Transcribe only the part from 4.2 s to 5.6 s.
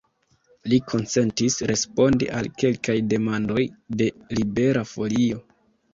Libera Folio.